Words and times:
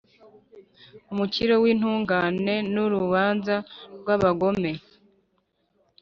Umukiro 1.11 1.53
w’intungane 1.63 2.55
n’urubanza 2.73 3.55
rw’abagome 3.99 4.71